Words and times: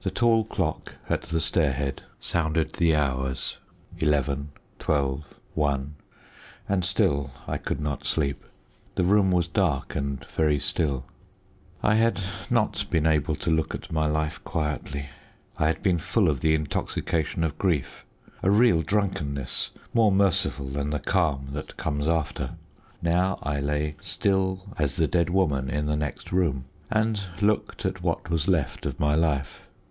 The 0.00 0.12
tall 0.12 0.44
clock 0.44 0.94
at 1.10 1.22
the 1.22 1.40
stairhead 1.40 2.02
sounded 2.20 2.74
the 2.74 2.94
hours 2.94 3.58
eleven, 3.98 4.50
twelve, 4.78 5.24
one, 5.54 5.96
and 6.68 6.84
still 6.84 7.32
I 7.48 7.58
could 7.58 7.80
not 7.80 8.04
sleep. 8.04 8.44
The 8.94 9.02
room 9.02 9.32
was 9.32 9.48
dark 9.48 9.96
and 9.96 10.24
very 10.24 10.60
still. 10.60 11.04
I 11.82 11.96
had 11.96 12.20
not 12.48 12.88
been 12.90 13.08
able 13.08 13.34
to 13.36 13.50
look 13.50 13.74
at 13.74 13.90
my 13.90 14.06
life 14.06 14.40
quietly. 14.44 15.08
I 15.58 15.66
had 15.66 15.82
been 15.82 15.98
full 15.98 16.28
of 16.28 16.42
the 16.42 16.54
intoxication 16.54 17.42
of 17.42 17.58
grief 17.58 18.04
a 18.40 18.52
real 18.52 18.82
drunkenness, 18.82 19.72
more 19.92 20.12
merciful 20.12 20.68
than 20.68 20.90
the 20.90 21.00
calm 21.00 21.48
that 21.54 21.76
comes 21.76 22.06
after. 22.06 22.52
Now 23.02 23.40
I 23.42 23.58
lay 23.58 23.96
still 24.00 24.62
as 24.78 24.94
the 24.94 25.08
dead 25.08 25.28
woman 25.28 25.68
in 25.68 25.86
the 25.86 25.96
next 25.96 26.30
room, 26.30 26.66
and 26.88 27.20
looked 27.40 27.84
at 27.84 28.00
what 28.00 28.30
was 28.30 28.46
left 28.46 28.86
of 28.86 29.00
my 29.00 29.16
life. 29.16 29.62